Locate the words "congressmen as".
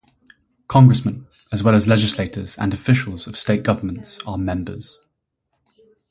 0.67-1.61